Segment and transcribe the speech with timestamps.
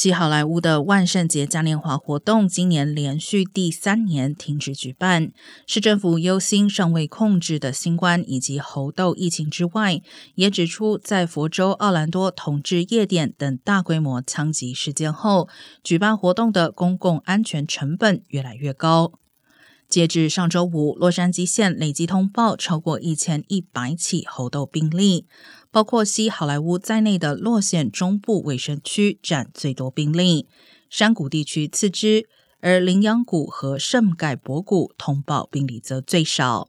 [0.00, 5.32] 西好莱坞的万圣节嘉年华活动今年连续第三年停止举办。
[5.66, 10.00] 市政府忧心尚未控制的新冠以及猴痘疫情之外，
[10.36, 15.48] 也指出在佛州、奥兰多统治夜店等大规模枪击事件后，
[15.82, 19.14] 举办活动的公共安全成本越来越高。
[19.88, 25.26] 截至上周五，洛杉矶县累计通报超过一千一百起猴痘病例，
[25.70, 30.46] 包括西好莱坞在内的洛县中部卫生区占最多病例，
[30.90, 32.28] 山谷地区次之，
[32.60, 36.68] 而羚羊谷和圣盖博谷通报病例则最少。